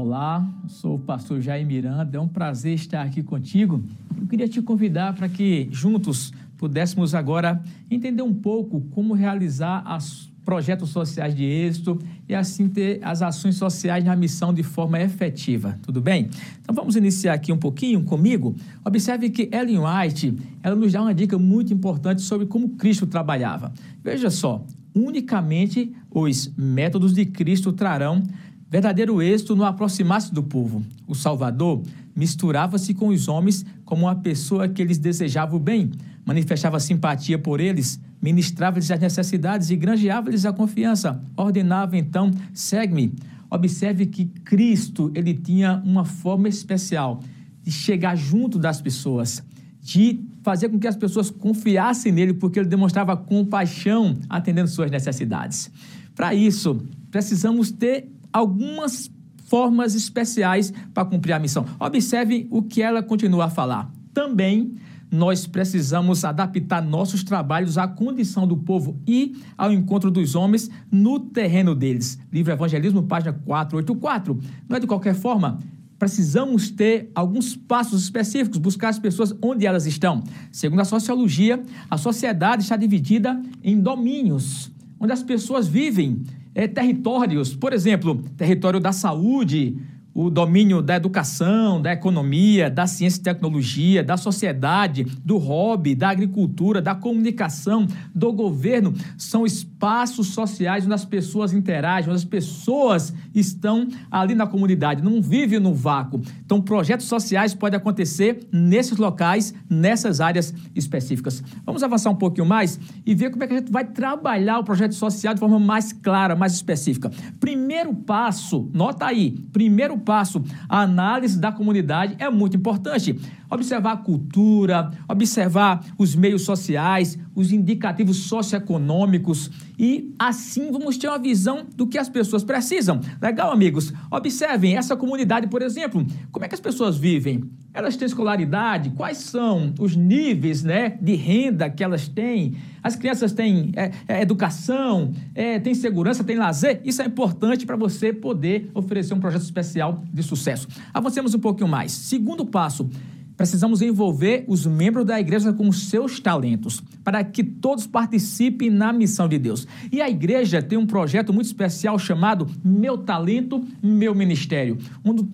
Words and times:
Olá, 0.00 0.48
sou 0.68 0.94
o 0.94 0.98
pastor 1.00 1.40
Jair 1.40 1.66
Miranda, 1.66 2.18
é 2.18 2.20
um 2.20 2.28
prazer 2.28 2.74
estar 2.74 3.02
aqui 3.02 3.20
contigo. 3.20 3.82
Eu 4.16 4.28
queria 4.28 4.46
te 4.46 4.62
convidar 4.62 5.12
para 5.12 5.28
que 5.28 5.68
juntos 5.72 6.32
pudéssemos 6.56 7.16
agora 7.16 7.60
entender 7.90 8.22
um 8.22 8.32
pouco 8.32 8.80
como 8.92 9.12
realizar 9.12 9.84
os 9.96 10.32
projetos 10.44 10.90
sociais 10.90 11.34
de 11.34 11.42
êxito 11.42 11.98
e 12.28 12.34
assim 12.34 12.68
ter 12.68 13.00
as 13.02 13.22
ações 13.22 13.56
sociais 13.56 14.04
na 14.04 14.14
missão 14.14 14.54
de 14.54 14.62
forma 14.62 15.02
efetiva, 15.02 15.76
tudo 15.82 16.00
bem? 16.00 16.30
Então 16.62 16.72
vamos 16.72 16.94
iniciar 16.94 17.34
aqui 17.34 17.52
um 17.52 17.58
pouquinho 17.58 18.04
comigo. 18.04 18.54
Observe 18.84 19.30
que 19.30 19.50
Ellen 19.52 19.80
White, 19.80 20.32
ela 20.62 20.76
nos 20.76 20.92
dá 20.92 21.02
uma 21.02 21.12
dica 21.12 21.36
muito 21.36 21.74
importante 21.74 22.22
sobre 22.22 22.46
como 22.46 22.68
Cristo 22.76 23.04
trabalhava. 23.04 23.72
Veja 24.00 24.30
só, 24.30 24.64
unicamente 24.94 25.92
os 26.08 26.52
métodos 26.56 27.14
de 27.14 27.26
Cristo 27.26 27.72
trarão 27.72 28.22
verdadeiro 28.70 29.20
êxito 29.22 29.56
no 29.56 29.64
aproximar-se 29.64 30.32
do 30.32 30.42
povo. 30.42 30.82
O 31.06 31.14
Salvador 31.14 31.82
misturava-se 32.14 32.92
com 32.94 33.08
os 33.08 33.28
homens 33.28 33.64
como 33.84 34.06
uma 34.06 34.16
pessoa 34.16 34.68
que 34.68 34.82
eles 34.82 34.98
desejavam 34.98 35.58
bem, 35.58 35.90
manifestava 36.24 36.78
simpatia 36.78 37.38
por 37.38 37.60
eles, 37.60 38.00
ministrava-lhes 38.20 38.90
as 38.90 39.00
necessidades 39.00 39.70
e 39.70 39.76
granjeava-lhes 39.76 40.44
a 40.44 40.52
confiança. 40.52 41.22
Ordenava 41.36 41.96
então: 41.96 42.30
segue-me. 42.52 43.14
Observe 43.50 44.04
que 44.04 44.26
Cristo 44.26 45.10
ele 45.14 45.32
tinha 45.32 45.82
uma 45.84 46.04
forma 46.04 46.48
especial 46.48 47.22
de 47.62 47.70
chegar 47.70 48.14
junto 48.14 48.58
das 48.58 48.80
pessoas, 48.80 49.42
de 49.80 50.20
fazer 50.42 50.68
com 50.68 50.78
que 50.78 50.86
as 50.86 50.96
pessoas 50.96 51.30
confiassem 51.30 52.12
nele, 52.12 52.34
porque 52.34 52.58
ele 52.58 52.68
demonstrava 52.68 53.16
compaixão 53.16 54.16
atendendo 54.28 54.68
suas 54.68 54.90
necessidades. 54.90 55.70
Para 56.14 56.34
isso, 56.34 56.82
precisamos 57.10 57.70
ter 57.70 58.10
algumas 58.32 59.10
formas 59.44 59.94
especiais 59.94 60.72
para 60.92 61.04
cumprir 61.04 61.32
a 61.32 61.38
missão. 61.38 61.64
Observe 61.80 62.46
o 62.50 62.62
que 62.62 62.82
ela 62.82 63.02
continua 63.02 63.46
a 63.46 63.50
falar. 63.50 63.90
Também 64.12 64.74
nós 65.10 65.46
precisamos 65.46 66.24
adaptar 66.24 66.82
nossos 66.82 67.24
trabalhos 67.24 67.78
à 67.78 67.88
condição 67.88 68.46
do 68.46 68.56
povo 68.56 69.00
e 69.06 69.36
ao 69.56 69.72
encontro 69.72 70.10
dos 70.10 70.34
homens 70.34 70.70
no 70.90 71.18
terreno 71.18 71.74
deles. 71.74 72.18
Livro 72.30 72.52
Evangelismo, 72.52 73.02
página 73.02 73.32
484. 73.32 74.38
Não 74.68 74.76
é 74.76 74.80
de 74.80 74.86
qualquer 74.86 75.14
forma. 75.14 75.58
Precisamos 75.98 76.70
ter 76.70 77.10
alguns 77.14 77.56
passos 77.56 78.04
específicos, 78.04 78.58
buscar 78.58 78.88
as 78.88 78.98
pessoas 78.98 79.34
onde 79.42 79.66
elas 79.66 79.86
estão. 79.86 80.22
Segundo 80.52 80.80
a 80.80 80.84
sociologia, 80.84 81.60
a 81.90 81.96
sociedade 81.96 82.62
está 82.62 82.76
dividida 82.76 83.40
em 83.64 83.80
domínios, 83.80 84.70
onde 85.00 85.12
as 85.12 85.22
pessoas 85.22 85.66
vivem 85.66 86.22
é, 86.58 86.66
territórios, 86.66 87.54
por 87.54 87.72
exemplo, 87.72 88.20
território 88.36 88.80
da 88.80 88.90
saúde, 88.90 89.76
o 90.14 90.30
domínio 90.30 90.82
da 90.82 90.96
educação, 90.96 91.80
da 91.80 91.92
economia, 91.92 92.70
da 92.70 92.86
ciência 92.86 93.20
e 93.20 93.22
tecnologia, 93.22 94.02
da 94.02 94.16
sociedade, 94.16 95.04
do 95.04 95.38
hobby, 95.38 95.94
da 95.94 96.08
agricultura, 96.08 96.82
da 96.82 96.94
comunicação, 96.94 97.86
do 98.14 98.32
governo, 98.32 98.94
são 99.16 99.46
espaços 99.46 100.28
sociais 100.28 100.84
onde 100.84 100.94
as 100.94 101.04
pessoas 101.04 101.52
interagem, 101.52 102.10
onde 102.10 102.18
as 102.18 102.24
pessoas 102.24 103.12
estão 103.34 103.86
ali 104.10 104.34
na 104.34 104.46
comunidade, 104.46 105.02
não 105.02 105.22
vivem 105.22 105.60
no 105.60 105.74
vácuo. 105.74 106.20
Então, 106.44 106.60
projetos 106.60 107.06
sociais 107.06 107.54
podem 107.54 107.76
acontecer 107.76 108.40
nesses 108.50 108.96
locais, 108.96 109.54
nessas 109.68 110.20
áreas 110.20 110.52
específicas. 110.74 111.42
Vamos 111.64 111.82
avançar 111.82 112.10
um 112.10 112.16
pouquinho 112.16 112.46
mais 112.46 112.80
e 113.04 113.14
ver 113.14 113.30
como 113.30 113.44
é 113.44 113.46
que 113.46 113.54
a 113.54 113.58
gente 113.58 113.70
vai 113.70 113.84
trabalhar 113.84 114.58
o 114.58 114.64
projeto 114.64 114.94
social 114.94 115.34
de 115.34 115.40
forma 115.40 115.58
mais 115.58 115.92
clara, 115.92 116.34
mais 116.34 116.54
específica. 116.54 117.10
Primeiro 117.38 117.94
passo, 117.94 118.70
nota 118.72 119.06
aí, 119.06 119.32
primeiro 119.52 119.97
passo, 119.98 120.42
a 120.68 120.82
análise 120.82 121.38
da 121.38 121.52
comunidade 121.52 122.16
é 122.18 122.30
muito 122.30 122.56
importante. 122.56 123.18
Observar 123.50 123.92
a 123.92 123.96
cultura, 123.96 124.90
observar 125.08 125.84
os 125.96 126.14
meios 126.14 126.42
sociais, 126.42 127.18
os 127.34 127.50
indicativos 127.52 128.16
socioeconômicos 128.24 129.50
e 129.78 130.12
assim 130.18 130.70
vamos 130.70 130.98
ter 130.98 131.08
uma 131.08 131.18
visão 131.18 131.66
do 131.76 131.86
que 131.86 131.96
as 131.96 132.08
pessoas 132.08 132.44
precisam. 132.44 133.00
Legal, 133.22 133.50
amigos? 133.50 133.92
Observem 134.10 134.76
essa 134.76 134.96
comunidade, 134.96 135.46
por 135.46 135.62
exemplo. 135.62 136.04
Como 136.30 136.44
é 136.44 136.48
que 136.48 136.54
as 136.54 136.60
pessoas 136.60 136.96
vivem? 136.96 137.44
Elas 137.78 137.96
têm 137.96 138.06
escolaridade? 138.06 138.90
Quais 138.90 139.18
são 139.18 139.72
os 139.78 139.94
níveis 139.94 140.64
né, 140.64 140.98
de 141.00 141.14
renda 141.14 141.70
que 141.70 141.84
elas 141.84 142.08
têm? 142.08 142.56
As 142.82 142.96
crianças 142.96 143.32
têm 143.32 143.70
é, 143.76 143.92
é, 144.08 144.20
educação, 144.20 145.12
é, 145.32 145.60
têm 145.60 145.76
segurança, 145.76 146.24
têm 146.24 146.36
lazer? 146.36 146.80
Isso 146.84 147.00
é 147.00 147.04
importante 147.04 147.64
para 147.64 147.76
você 147.76 148.12
poder 148.12 148.68
oferecer 148.74 149.14
um 149.14 149.20
projeto 149.20 149.42
especial 149.42 150.02
de 150.12 150.24
sucesso. 150.24 150.66
Avancemos 150.92 151.36
um 151.36 151.38
pouquinho 151.38 151.68
mais. 151.68 151.92
Segundo 151.92 152.44
passo, 152.44 152.90
precisamos 153.38 153.80
envolver 153.80 154.44
os 154.48 154.66
membros 154.66 155.06
da 155.06 155.18
igreja 155.18 155.52
com 155.52 155.70
seus 155.70 156.18
talentos, 156.18 156.82
para 157.04 157.22
que 157.22 157.44
todos 157.44 157.86
participem 157.86 158.68
na 158.68 158.92
missão 158.92 159.28
de 159.28 159.38
Deus. 159.38 159.64
E 159.92 160.02
a 160.02 160.10
igreja 160.10 160.60
tem 160.60 160.76
um 160.76 160.84
projeto 160.84 161.32
muito 161.32 161.46
especial 161.46 161.96
chamado 162.00 162.48
Meu 162.64 162.98
Talento, 162.98 163.64
Meu 163.80 164.12
Ministério, 164.12 164.76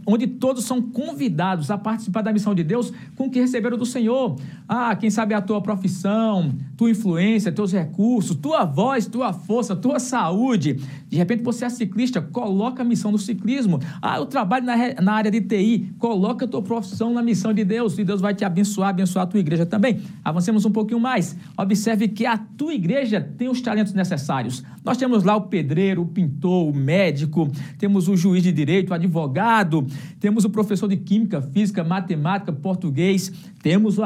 onde, 0.06 0.26
todos 0.26 0.64
são 0.64 0.82
convidados 0.82 1.70
a 1.70 1.78
participar 1.78 2.20
da 2.20 2.32
missão 2.32 2.54
de 2.54 2.62
Deus 2.62 2.92
com 3.16 3.26
o 3.26 3.30
que 3.30 3.40
receberam 3.40 3.78
do 3.78 3.86
Senhor. 3.86 4.36
Ah, 4.68 4.94
quem 4.94 5.08
sabe 5.08 5.32
a 5.32 5.40
tua 5.40 5.62
profissão, 5.62 6.54
tua 6.76 6.90
influência, 6.90 7.50
teus 7.50 7.72
recursos, 7.72 8.36
tua 8.36 8.66
voz, 8.66 9.06
tua 9.06 9.32
força, 9.32 9.74
tua 9.74 9.98
saúde. 9.98 10.78
De 11.08 11.16
repente 11.16 11.42
você 11.42 11.64
é 11.64 11.70
ciclista, 11.70 12.20
coloca 12.20 12.82
a 12.82 12.84
missão 12.84 13.10
do 13.10 13.18
ciclismo. 13.18 13.80
Ah, 14.02 14.18
eu 14.18 14.26
trabalho 14.26 14.66
na, 14.66 14.76
na 15.00 15.14
área 15.14 15.30
de 15.30 15.40
TI, 15.40 15.94
coloca 15.98 16.44
a 16.44 16.48
tua 16.48 16.60
profissão 16.60 17.10
na 17.10 17.22
missão 17.22 17.54
de 17.54 17.64
Deus 17.64 17.93
e 18.00 18.04
Deus 18.04 18.20
vai 18.20 18.34
te 18.34 18.44
abençoar, 18.44 18.90
abençoar 18.90 19.24
a 19.24 19.26
tua 19.26 19.40
igreja 19.40 19.64
também. 19.66 20.00
Avancemos 20.24 20.64
um 20.64 20.70
pouquinho 20.70 21.00
mais. 21.00 21.36
Observe 21.56 22.08
que 22.08 22.26
a 22.26 22.36
tua 22.36 22.74
igreja 22.74 23.20
tem 23.20 23.48
os 23.48 23.60
talentos 23.60 23.92
necessários. 23.92 24.62
Nós 24.84 24.96
temos 24.96 25.24
lá 25.24 25.34
o 25.36 25.42
pedreiro, 25.42 26.02
o 26.02 26.06
pintor, 26.06 26.68
o 26.68 26.74
médico, 26.74 27.50
temos 27.78 28.08
o 28.08 28.16
juiz 28.16 28.42
de 28.42 28.52
direito, 28.52 28.90
o 28.90 28.94
advogado, 28.94 29.86
temos 30.20 30.44
o 30.44 30.50
professor 30.50 30.88
de 30.88 30.96
química, 30.96 31.40
física, 31.40 31.82
matemática, 31.82 32.52
português, 32.52 33.32
temos 33.62 33.98
o 33.98 34.02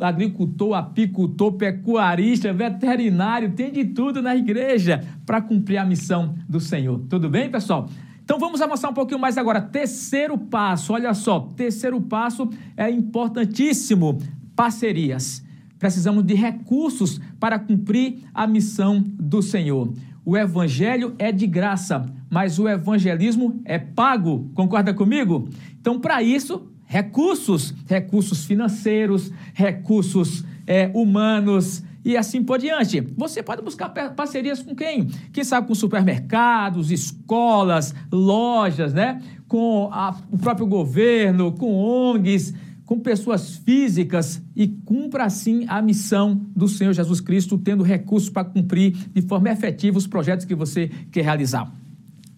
agricultor, 0.00 0.74
apicultor, 0.74 1.52
pecuarista, 1.52 2.52
veterinário, 2.52 3.52
tem 3.52 3.72
de 3.72 3.86
tudo 3.86 4.20
na 4.20 4.36
igreja 4.36 5.02
para 5.24 5.40
cumprir 5.40 5.78
a 5.78 5.84
missão 5.84 6.34
do 6.48 6.60
Senhor. 6.60 7.00
Tudo 7.08 7.30
bem, 7.30 7.50
pessoal? 7.50 7.88
Então 8.32 8.40
vamos 8.40 8.62
avançar 8.62 8.88
um 8.88 8.94
pouquinho 8.94 9.20
mais 9.20 9.36
agora. 9.36 9.60
Terceiro 9.60 10.38
passo, 10.38 10.94
olha 10.94 11.12
só, 11.12 11.38
terceiro 11.54 12.00
passo 12.00 12.48
é 12.74 12.88
importantíssimo: 12.88 14.18
parcerias. 14.56 15.44
Precisamos 15.78 16.24
de 16.24 16.32
recursos 16.32 17.20
para 17.38 17.58
cumprir 17.58 18.20
a 18.32 18.46
missão 18.46 19.04
do 19.06 19.42
Senhor. 19.42 19.92
O 20.24 20.34
evangelho 20.34 21.14
é 21.18 21.30
de 21.30 21.46
graça, 21.46 22.06
mas 22.30 22.58
o 22.58 22.66
evangelismo 22.66 23.60
é 23.66 23.78
pago. 23.78 24.50
Concorda 24.54 24.94
comigo? 24.94 25.50
Então, 25.78 26.00
para 26.00 26.22
isso, 26.22 26.72
recursos, 26.86 27.74
recursos 27.86 28.46
financeiros, 28.46 29.30
recursos 29.52 30.42
é, 30.66 30.90
humanos, 30.94 31.84
e 32.04 32.16
assim 32.16 32.42
por 32.42 32.58
diante. 32.58 33.00
Você 33.16 33.42
pode 33.42 33.62
buscar 33.62 33.88
parcerias 33.90 34.62
com 34.62 34.74
quem? 34.74 35.06
Quem 35.32 35.44
sabe 35.44 35.68
com 35.68 35.74
supermercados, 35.74 36.90
escolas, 36.90 37.94
lojas, 38.10 38.92
né? 38.92 39.20
Com 39.48 39.88
a, 39.92 40.16
o 40.30 40.38
próprio 40.38 40.66
governo, 40.66 41.52
com 41.52 41.74
ONGs, 41.74 42.54
com 42.84 42.98
pessoas 42.98 43.56
físicas 43.56 44.42
e 44.54 44.66
cumpra 44.66 45.24
assim 45.24 45.64
a 45.68 45.80
missão 45.80 46.40
do 46.54 46.68
Senhor 46.68 46.92
Jesus 46.92 47.20
Cristo, 47.20 47.56
tendo 47.56 47.82
recursos 47.82 48.28
para 48.28 48.44
cumprir 48.44 48.92
de 49.12 49.22
forma 49.22 49.50
efetiva 49.50 49.96
os 49.98 50.06
projetos 50.06 50.44
que 50.44 50.54
você 50.54 50.90
quer 51.10 51.24
realizar. 51.24 51.72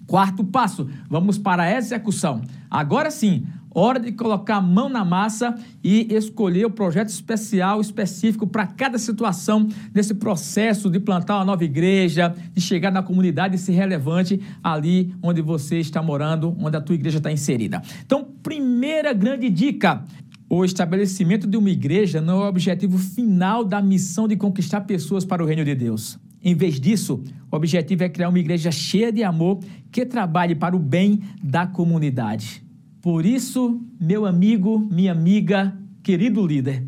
Quarto 0.07 0.45
passo, 0.45 0.89
vamos 1.09 1.39
para 1.39 1.63
a 1.63 1.77
execução. 1.77 2.43
Agora 2.71 3.11
sim, 3.11 3.47
Hora 3.77 3.99
de 3.99 4.13
colocar 4.13 4.57
a 4.57 4.61
mão 4.61 4.89
na 4.89 5.05
massa 5.05 5.53
e 5.83 6.07
escolher 6.15 6.65
o 6.65 6.71
projeto 6.71 7.09
especial, 7.09 7.81
específico 7.81 8.47
para 8.47 8.69
cada 8.69 8.99
situação 8.99 9.69
nesse 9.93 10.15
processo 10.15 10.89
de 10.89 11.01
plantar 11.01 11.35
uma 11.39 11.45
nova 11.45 11.65
igreja, 11.65 12.33
de 12.53 12.61
chegar 12.61 12.93
na 12.93 13.03
comunidade 13.03 13.57
e 13.57 13.59
ser 13.59 13.73
relevante 13.73 14.41
ali 14.63 15.13
onde 15.21 15.43
você 15.43 15.81
está 15.81 16.01
morando, 16.01 16.57
onde 16.61 16.77
a 16.77 16.81
tua 16.81 16.95
igreja 16.95 17.19
está 17.19 17.33
inserida. 17.33 17.83
Então, 18.07 18.25
primeira 18.45 19.13
grande 19.13 19.51
dica: 19.51 20.05
o 20.49 20.65
estabelecimento 20.65 21.47
de 21.49 21.57
uma 21.57 21.71
igreja 21.71 22.21
não 22.21 22.43
é 22.43 22.45
o 22.45 22.49
objetivo 22.49 22.97
final 22.97 23.65
da 23.65 23.83
missão 23.83 24.29
de 24.29 24.37
conquistar 24.37 24.83
pessoas 24.83 25.25
para 25.25 25.43
o 25.43 25.47
reino 25.47 25.65
de 25.65 25.75
Deus. 25.75 26.17
Em 26.45 26.55
vez 26.55 26.79
disso, 26.79 27.25
o 27.51 27.57
objetivo 27.57 28.05
é 28.05 28.09
criar 28.09 28.29
uma 28.29 28.39
igreja 28.39 28.71
cheia 28.71 29.11
de 29.11 29.25
amor 29.25 29.59
que 29.91 30.07
trabalhe 30.07 30.55
para 30.55 30.77
o 30.77 30.79
bem 30.79 31.21
da 31.43 31.67
comunidade. 31.67 32.64
Por 33.05 33.27
isso, 33.27 33.83
meu 34.01 34.25
amigo, 34.25 34.79
minha 34.79 35.13
amiga, 35.13 35.77
querido 36.03 36.47
líder, 36.47 36.87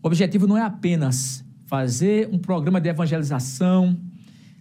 o 0.00 0.06
objetivo 0.06 0.46
não 0.46 0.56
é 0.56 0.62
apenas 0.62 1.44
fazer 1.66 2.28
um 2.32 2.38
programa 2.38 2.80
de 2.80 2.88
evangelização, 2.88 3.98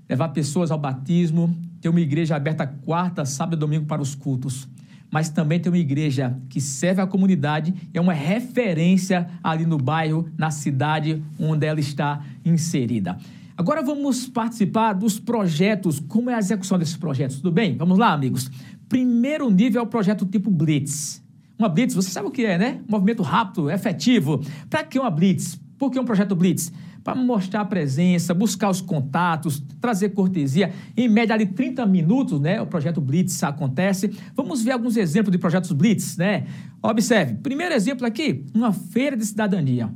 levar 0.10 0.30
pessoas 0.30 0.72
ao 0.72 0.80
batismo, 0.80 1.56
ter 1.80 1.88
uma 1.88 2.02
igreja 2.02 2.36
aberta 2.36 2.66
quarta, 2.66 3.26
sábado 3.26 3.58
e 3.58 3.60
domingo 3.60 3.86
para 3.86 4.02
os 4.02 4.16
cultos. 4.16 4.68
mas 5.12 5.30
também 5.30 5.60
tem 5.60 5.72
uma 5.72 5.78
igreja 5.78 6.36
que 6.50 6.60
serve 6.60 7.00
a 7.00 7.06
comunidade, 7.06 7.76
é 7.94 8.02
uma 8.02 8.14
referência 8.14 9.30
ali 9.44 9.68
no 9.68 9.78
bairro, 9.78 10.28
na 10.36 10.50
cidade 10.50 11.22
onde 11.38 11.68
ela 11.68 11.80
está 11.80 12.26
inserida. 12.44 13.20
Agora 13.56 13.84
vamos 13.84 14.28
participar 14.28 14.94
dos 14.94 15.20
projetos, 15.20 16.00
como 16.00 16.32
é 16.32 16.34
a 16.34 16.40
execução 16.40 16.80
desses 16.80 16.98
projetos, 16.98 17.36
tudo 17.36 17.52
bem? 17.52 17.78
Vamos 17.78 18.00
lá, 18.00 18.14
amigos. 18.14 18.50
Primeiro 18.92 19.50
nível 19.50 19.80
é 19.80 19.84
o 19.86 19.88
projeto 19.88 20.26
tipo 20.26 20.52
Blitz. 20.52 21.24
Uma 21.58 21.70
Blitz, 21.70 21.96
você 21.96 22.10
sabe 22.10 22.28
o 22.28 22.32
que 22.32 22.46
é, 22.46 22.58
né? 22.58 22.82
Movimento 22.90 23.24
rápido, 23.24 23.72
efetivo. 23.72 24.42
Para 24.70 24.84
que 24.84 25.00
uma 25.00 25.10
Blitz? 25.10 25.58
Por 25.78 25.90
que 25.90 25.98
um 25.98 26.04
projeto 26.04 26.36
Blitz? 26.36 26.74
para 27.02 27.16
mostrar 27.16 27.62
a 27.62 27.66
presença, 27.66 28.32
buscar 28.32 28.70
os 28.70 28.80
contatos, 28.80 29.64
trazer 29.80 30.10
cortesia. 30.10 30.72
Em 30.96 31.10
média, 31.10 31.34
ali 31.34 31.48
30 31.48 31.84
minutos, 31.86 32.40
né? 32.40 32.62
O 32.62 32.68
projeto 32.68 33.02
Blitz 33.02 33.42
acontece. 33.42 34.12
Vamos 34.36 34.62
ver 34.62 34.74
alguns 34.74 34.98
exemplos 34.98 35.32
de 35.32 35.40
projetos 35.40 35.72
Blitz, 35.72 36.18
né? 36.18 36.46
Observe. 36.84 37.36
Primeiro 37.36 37.74
exemplo 37.74 38.06
aqui, 38.06 38.46
uma 38.54 38.74
feira 38.74 39.16
de 39.16 39.26
cidadania 39.26 39.90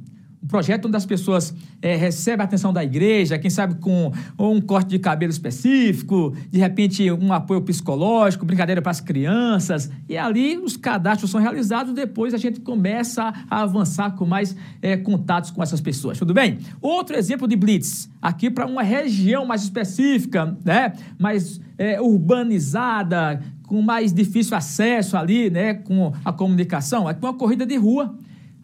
um 0.45 0.47
projeto 0.47 0.88
onde 0.88 0.95
as 0.95 1.07
pessoas 1.07 1.53
é, 1.81 1.95
recebem 1.95 2.42
a 2.42 2.45
atenção 2.45 2.71
da 2.71 2.83
igreja, 2.83 3.38
quem 3.39 3.50
sabe 3.50 3.75
com 3.75 4.12
um 4.38 4.62
corte 4.62 4.89
de 4.89 5.00
cabelo 5.00 5.31
específico, 5.31 6.36
de 6.51 6.59
repente 6.59 7.12
um 7.12 7.33
apoio 7.33 7.62
psicológico, 7.62 8.45
brincadeira 8.45 8.80
para 8.80 8.92
as 8.92 9.01
crianças, 9.01 9.89
e 10.07 10.15
ali 10.15 10.56
os 10.57 10.77
cadastros 10.77 11.31
são 11.31 11.42
realizados, 11.42 11.94
depois 11.94 12.31
a 12.33 12.38
gente 12.38 12.59
começa 12.59 13.33
a 13.50 13.62
avançar 13.63 14.12
com 14.12 14.25
mais 14.25 14.56
é, 14.83 14.95
contatos 14.95 15.50
com 15.50 15.63
essas 15.63 15.81
pessoas, 15.81 16.19
tudo 16.19 16.33
bem? 16.33 16.59
Outro 16.80 17.18
exemplo 17.18 17.48
de 17.48 17.56
blitz, 17.56 18.07
aqui 18.21 18.51
para 18.51 18.68
uma 18.68 18.83
região 18.83 19.48
mais 19.48 19.63
específica, 19.63 20.56
né, 20.63 20.94
mais 21.18 21.59
é, 21.75 22.00
urbanizada, 22.00 23.41
com 23.65 23.81
mais 23.81 24.13
difícil 24.13 24.56
acesso 24.56 25.18
ali, 25.18 25.50
né, 25.50 25.74
com 25.74 26.13
a 26.24 26.31
comunicação, 26.31 27.09
é 27.09 27.18
uma 27.19 27.33
corrida 27.33 27.65
de 27.65 27.75
rua, 27.77 28.15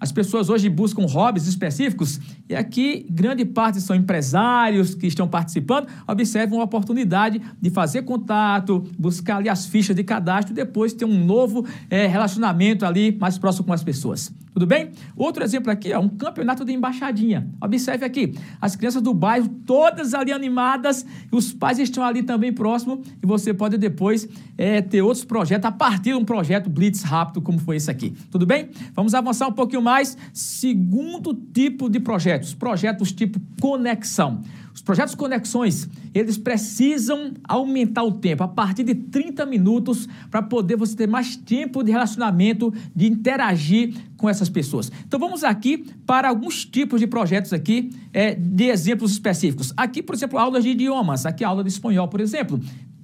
as 0.01 0.11
pessoas 0.11 0.49
hoje 0.49 0.67
buscam 0.67 1.05
hobbies 1.05 1.45
específicos 1.45 2.19
e 2.49 2.55
aqui 2.55 3.05
grande 3.07 3.45
parte 3.45 3.79
são 3.79 3.95
empresários 3.95 4.95
que 4.95 5.05
estão 5.05 5.27
participando, 5.27 5.87
observam 6.07 6.59
a 6.59 6.63
oportunidade 6.63 7.39
de 7.61 7.69
fazer 7.69 8.01
contato, 8.01 8.83
buscar 8.97 9.37
ali 9.37 9.47
as 9.47 9.67
fichas 9.67 9.95
de 9.95 10.03
cadastro 10.03 10.53
e 10.53 10.55
depois 10.55 10.91
ter 10.91 11.05
um 11.05 11.23
novo 11.23 11.67
é, 11.87 12.07
relacionamento 12.07 12.83
ali 12.83 13.15
mais 13.21 13.37
próximo 13.37 13.67
com 13.67 13.73
as 13.73 13.83
pessoas. 13.83 14.33
Tudo 14.53 14.65
bem? 14.65 14.91
Outro 15.15 15.43
exemplo 15.43 15.71
aqui, 15.71 15.93
ó, 15.93 15.99
um 15.99 16.09
campeonato 16.09 16.65
de 16.65 16.73
embaixadinha. 16.73 17.47
Observe 17.61 18.05
aqui, 18.05 18.33
as 18.59 18.75
crianças 18.75 19.01
do 19.01 19.13
bairro 19.13 19.47
todas 19.65 20.13
ali 20.13 20.31
animadas, 20.31 21.05
os 21.31 21.53
pais 21.53 21.79
estão 21.79 22.03
ali 22.03 22.21
também 22.21 22.51
próximo 22.51 23.01
e 23.23 23.25
você 23.25 23.53
pode 23.53 23.77
depois 23.77 24.27
é, 24.57 24.81
ter 24.81 25.01
outros 25.01 25.23
projetos 25.23 25.65
a 25.65 25.71
partir 25.71 26.11
de 26.11 26.15
um 26.15 26.25
projeto 26.25 26.69
Blitz 26.69 27.01
rápido 27.01 27.41
como 27.41 27.59
foi 27.59 27.77
esse 27.77 27.89
aqui. 27.89 28.13
Tudo 28.29 28.45
bem? 28.45 28.69
Vamos 28.93 29.13
avançar 29.13 29.47
um 29.47 29.53
pouquinho 29.53 29.81
mais. 29.81 30.17
Segundo 30.33 31.33
tipo 31.33 31.89
de 31.89 31.99
projetos, 31.99 32.53
projetos 32.53 33.11
tipo 33.13 33.39
conexão. 33.61 34.41
Os 34.73 34.81
projetos 34.81 35.15
conexões, 35.15 35.87
eles 36.13 36.37
precisam 36.37 37.33
aumentar 37.43 38.03
o 38.03 38.13
tempo, 38.13 38.43
a 38.43 38.47
partir 38.47 38.83
de 38.83 38.95
30 38.95 39.45
minutos, 39.45 40.07
para 40.29 40.41
poder 40.41 40.75
você 40.75 40.95
ter 40.95 41.07
mais 41.07 41.35
tempo 41.35 41.83
de 41.83 41.91
relacionamento, 41.91 42.73
de 42.95 43.07
interagir 43.07 43.93
com 44.17 44.29
essas 44.29 44.49
pessoas. 44.49 44.91
Então 45.05 45.19
vamos 45.19 45.43
aqui 45.43 45.85
para 46.05 46.29
alguns 46.29 46.65
tipos 46.65 46.99
de 46.99 47.07
projetos 47.07 47.53
aqui, 47.53 47.89
é, 48.13 48.35
de 48.35 48.65
exemplos 48.65 49.11
específicos. 49.11 49.73
Aqui, 49.75 50.01
por 50.01 50.15
exemplo, 50.15 50.37
aulas 50.37 50.63
de 50.63 50.69
idiomas. 50.69 51.25
Aqui 51.25 51.43
a 51.43 51.47
aula 51.47 51.63
de 51.63 51.69
espanhol, 51.69 52.07
por 52.07 52.21
exemplo 52.21 52.59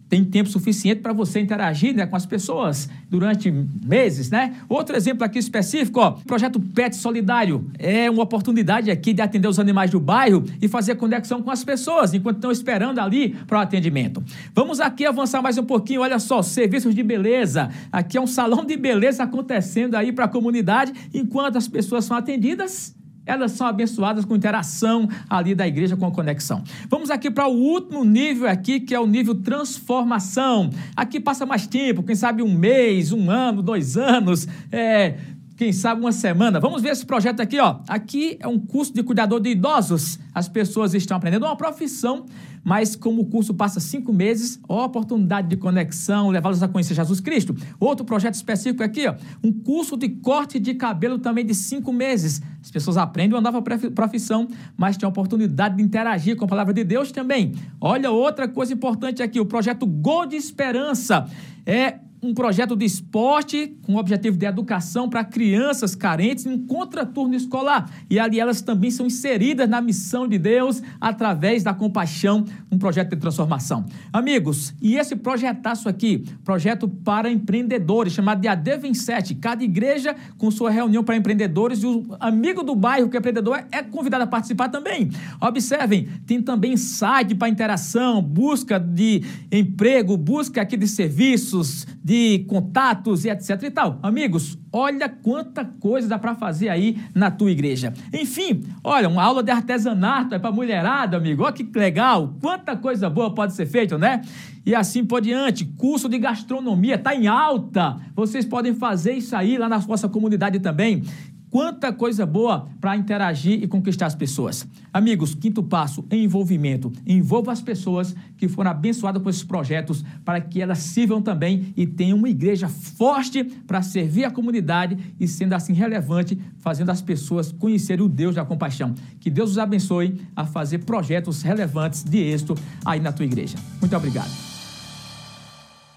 tem 0.10 0.24
tempo 0.24 0.50
suficiente 0.50 1.02
para 1.02 1.14
você 1.14 1.40
interagir 1.40 1.94
né, 1.94 2.06
com 2.06 2.16
as 2.16 2.26
pessoas 2.26 2.90
durante 3.10 3.52
meses, 3.52 4.30
né? 4.30 4.56
Outro 4.70 4.96
exemplo 4.96 5.24
aqui 5.24 5.38
específico, 5.38 6.00
ó, 6.00 6.12
projeto 6.26 6.60
Pet 6.60 6.96
Solidário. 6.96 7.70
É 7.78 8.10
uma 8.10 8.24
oportunidade 8.24 8.90
aqui 8.90 9.14
de 9.14 9.22
atender 9.22 9.48
os 9.48 9.60
animais 9.60 9.92
do 9.92 10.00
bairro 10.00 10.44
e 10.62 10.68
fazer 10.68 10.96
conexão 10.96 11.42
com 11.42 11.52
as 11.52 11.64
pessoas 11.64 12.14
enquanto 12.14 12.38
estão 12.38 12.52
esperando 12.52 13.00
ali 13.00 13.36
para 13.46 13.60
o 13.60 13.62
atendimento. 13.62 14.24
Vamos 14.54 14.80
aqui 14.80 15.06
avançar 15.06 15.42
mais 15.42 15.58
um 15.58 15.64
pouquinho, 15.64 16.02
olha 16.02 16.20
só, 16.20 16.42
serviços 16.42 16.96
de 16.96 17.04
beleza. 17.04 17.70
Aqui 17.92 18.18
é 18.18 18.22
um 18.22 18.28
salão 18.28 18.66
de 18.66 18.78
beleza 18.78 19.24
acontecendo 19.24 19.96
aí 19.96 20.12
para 20.12 20.26
a 20.26 20.30
comunidade 20.30 20.94
enquanto 21.14 21.58
as 21.58 21.68
pessoas 21.68 22.06
são 22.06 22.16
atendidas 22.16 22.97
elas 23.28 23.52
são 23.52 23.68
abençoadas 23.68 24.26
com 24.26 24.36
interação 24.36 25.08
ali 25.30 25.54
da 25.54 25.68
igreja 25.68 25.96
com 25.96 26.06
a 26.06 26.12
conexão. 26.12 26.64
Vamos 26.90 27.12
aqui 27.12 27.30
para 27.30 27.48
o 27.48 27.54
último 27.54 28.04
nível 28.04 28.50
aqui, 28.50 28.80
que 28.80 28.96
é 28.96 29.00
o 29.00 29.06
nível 29.06 29.36
transformação. 29.36 30.72
Aqui 30.96 31.20
passa 31.20 31.46
mais 31.46 31.68
tempo, 31.68 32.02
quem 32.02 32.16
sabe 32.16 32.42
um 32.42 32.54
mês, 32.54 33.12
um 33.12 33.30
ano, 33.30 33.62
dois 33.62 33.98
anos, 33.98 34.48
é, 34.72 35.16
quem 35.58 35.74
sabe 35.74 36.00
uma 36.00 36.12
semana. 36.12 36.60
Vamos 36.60 36.82
ver 36.82 36.90
esse 36.90 37.06
projeto 37.06 37.42
aqui, 37.42 37.60
ó. 37.60 37.80
Aqui 37.88 38.38
é 38.40 38.48
um 38.48 38.60
curso 38.60 38.94
de 38.94 39.02
cuidador 39.02 39.40
de 39.40 39.50
idosos. 39.50 40.20
As 40.34 40.48
pessoas 40.48 40.94
estão 40.94 41.18
aprendendo 41.18 41.46
uma 41.46 41.58
profissão 41.58 42.26
mas 42.68 42.98
como 42.98 43.22
o 43.22 43.26
curso 43.26 43.54
passa 43.54 43.80
cinco 43.80 44.12
meses, 44.12 44.60
ó, 44.68 44.84
oportunidade 44.84 45.48
de 45.48 45.56
conexão, 45.56 46.30
levá-los 46.30 46.62
a 46.62 46.68
conhecer 46.68 46.96
Jesus 46.96 47.22
Cristo. 47.22 47.56
Outro 47.80 48.04
projeto 48.04 48.34
específico 48.34 48.84
aqui, 48.84 49.08
ó, 49.08 49.16
um 49.42 49.54
curso 49.54 49.96
de 49.96 50.10
corte 50.10 50.60
de 50.60 50.74
cabelo 50.74 51.18
também 51.18 51.46
de 51.46 51.56
cinco 51.56 51.94
meses. 51.94 52.42
As 52.62 52.70
pessoas 52.70 52.98
aprendem 52.98 53.36
uma 53.36 53.42
nova 53.42 53.62
profissão, 53.62 54.50
mas 54.76 54.98
tem 54.98 55.08
a 55.08 55.10
oportunidade 55.10 55.78
de 55.78 55.82
interagir 55.82 56.36
com 56.36 56.44
a 56.44 56.48
palavra 56.50 56.74
de 56.74 56.84
Deus 56.84 57.10
também. 57.10 57.56
Olha 57.80 58.12
outra 58.12 58.50
coisa 58.50 58.74
importante 58.74 59.24
aqui, 59.24 59.40
o 59.40 59.46
projeto 59.46 59.86
Gol 59.86 60.26
de 60.26 60.36
Esperança. 60.36 61.26
É 61.66 62.00
um 62.22 62.34
projeto 62.34 62.76
de 62.76 62.86
esporte 62.86 63.76
com 63.84 63.94
o 63.94 63.98
objetivo 63.98 64.38
de 64.38 64.46
educação 64.46 65.10
para 65.10 65.24
crianças 65.24 65.96
carentes 65.96 66.46
em 66.46 66.50
um 66.50 66.66
contraturno 66.66 67.36
escolar. 67.36 67.90
E 68.10 68.20
ali 68.20 68.40
elas 68.40 68.62
também 68.62 68.90
são 68.90 69.06
inseridas 69.06 69.70
na 69.70 69.80
missão 69.82 70.28
de 70.28 70.38
Deus 70.38 70.82
através 71.00 71.64
da 71.64 71.74
compaixão, 71.74 72.44
um 72.72 72.78
projeto 72.78 73.12
de 73.12 73.18
transformação. 73.18 73.86
Amigos, 74.12 74.74
e 74.82 74.96
esse 74.96 75.16
projetaço 75.16 75.88
aqui, 75.88 76.24
projeto 76.44 76.88
para 76.88 77.30
empreendedores, 77.30 78.14
chamado 78.14 78.42
de 78.42 78.48
AD27. 78.48 79.38
Cada 79.40 79.64
igreja 79.64 80.16
com 80.38 80.50
sua 80.50 80.72
reunião 80.72 81.04
para 81.04 81.16
empreendedores 81.16 81.84
e 81.84 81.86
o 81.86 82.06
amigo 82.20 82.64
do 82.64 82.76
bairro 82.76 83.10
que 83.10 83.18
é 83.18 83.20
empreendedor 83.20 83.64
é 83.72 83.84
convidado 83.84 84.24
a 84.24 84.28
participar 84.28 84.70
também. 84.70 85.10
Observem, 85.40 86.08
tem 86.26 86.42
também 86.42 86.76
site 86.76 87.36
para 87.36 87.50
interação, 87.50 88.22
busca 88.22 88.80
de 88.80 89.24
emprego, 89.52 90.18
busca 90.18 90.62
aqui 90.62 90.76
de 90.76 90.88
serviços, 90.88 91.86
de 92.08 92.46
contatos 92.48 93.26
e 93.26 93.30
etc 93.30 93.64
e 93.64 93.70
tal. 93.70 94.00
Amigos, 94.02 94.58
olha 94.72 95.10
quanta 95.10 95.66
coisa 95.66 96.08
dá 96.08 96.18
para 96.18 96.36
fazer 96.36 96.70
aí 96.70 96.98
na 97.14 97.30
tua 97.30 97.52
igreja. 97.52 97.94
Enfim, 98.14 98.64
olha, 98.82 99.10
uma 99.10 99.22
aula 99.22 99.44
de 99.44 99.52
artesanato 99.52 100.34
é 100.34 100.40
para 100.40 100.50
mulherada, 100.50 101.18
amigo. 101.18 101.44
Olha 101.44 101.52
que 101.52 101.70
legal, 101.78 102.34
quanta 102.42 102.78
coisa 102.78 103.10
boa 103.10 103.36
pode 103.36 103.56
ser 103.56 103.66
feita, 103.66 103.98
né? 103.98 104.22
E 104.66 104.74
assim 104.74 105.04
por 105.04 105.20
diante. 105.20 105.66
Curso 105.66 106.08
de 106.08 106.18
gastronomia 106.18 106.96
está 106.96 107.14
em 107.14 107.28
alta. 107.28 107.98
Vocês 108.16 108.46
podem 108.46 108.74
fazer 108.74 109.12
isso 109.12 109.36
aí 109.36 109.58
lá 109.58 109.68
na 109.68 109.78
nossa 109.78 110.08
comunidade 110.08 110.62
também. 110.62 111.04
Quanta 111.50 111.94
coisa 111.94 112.26
boa 112.26 112.68
para 112.82 112.98
interagir 112.98 113.64
e 113.64 113.68
conquistar 113.68 114.06
as 114.06 114.16
pessoas. 114.16 114.68
Amigos, 114.92 115.34
quinto 115.34 115.64
passo, 115.64 116.06
envolvimento. 116.12 116.92
Envolva 117.06 117.52
as 117.52 117.62
pessoas 117.62 118.16
que 118.38 118.48
foram 118.48 118.72
abençoadas 118.72 119.22
com 119.22 119.30
esses 119.30 119.44
projetos 119.44 120.04
para 120.26 120.42
que 120.42 120.62
elas 120.62 120.80
sirvam 120.80 121.22
também 121.22 121.74
e 121.78 121.88
tenham 121.88 122.18
uma 122.18 122.30
igreja 122.30 122.68
forte 122.68 123.44
para 123.44 123.82
servir 123.82 124.26
a 124.26 124.32
comunidade 124.32 124.98
e 125.20 125.28
sendo 125.28 125.54
assim 125.54 125.74
relevante, 125.74 126.38
fazendo 126.60 126.90
as 126.90 127.02
pessoas 127.02 127.52
conhecerem 127.52 128.06
o 128.06 128.10
Deus 128.10 128.36
da 128.36 128.44
compaixão. 128.44 128.94
Que 129.20 129.30
Deus 129.30 129.52
os 129.52 129.58
abençoe 129.58 130.22
a 130.36 130.46
fazer 130.46 130.80
projetos 130.80 131.42
relevantes 131.42 132.04
de 132.04 132.18
êxito 132.18 132.56
aí 132.84 133.00
na 133.00 133.12
tua 133.12 133.26
igreja. 133.26 133.58
Muito 133.80 133.96
obrigado. 133.96 134.47